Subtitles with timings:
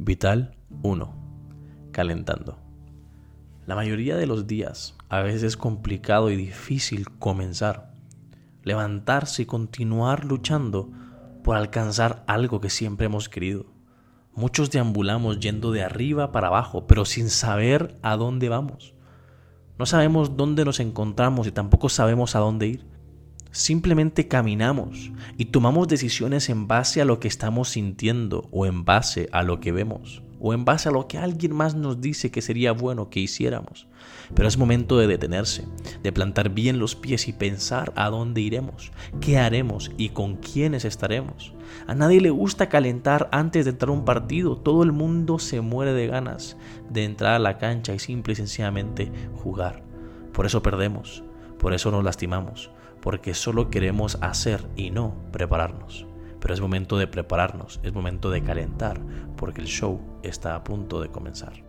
[0.00, 0.54] Vital
[0.84, 1.12] 1.
[1.90, 2.56] Calentando.
[3.66, 7.90] La mayoría de los días a veces es complicado y difícil comenzar,
[8.62, 10.88] levantarse y continuar luchando
[11.42, 13.66] por alcanzar algo que siempre hemos querido.
[14.36, 18.94] Muchos deambulamos yendo de arriba para abajo, pero sin saber a dónde vamos.
[19.80, 22.86] No sabemos dónde nos encontramos y tampoco sabemos a dónde ir.
[23.50, 29.28] Simplemente caminamos y tomamos decisiones en base a lo que estamos sintiendo o en base
[29.32, 32.42] a lo que vemos o en base a lo que alguien más nos dice que
[32.42, 33.86] sería bueno que hiciéramos.
[34.34, 35.64] Pero es momento de detenerse,
[36.02, 40.84] de plantar bien los pies y pensar a dónde iremos, qué haremos y con quiénes
[40.84, 41.54] estaremos.
[41.86, 45.60] A nadie le gusta calentar antes de entrar a un partido, todo el mundo se
[45.60, 46.56] muere de ganas
[46.90, 49.82] de entrar a la cancha y simple y sencillamente jugar.
[50.32, 51.24] Por eso perdemos,
[51.58, 56.06] por eso nos lastimamos, porque solo queremos hacer y no prepararnos.
[56.40, 59.00] Pero es momento de prepararnos, es momento de calentar,
[59.36, 61.67] porque el show está a punto de comenzar.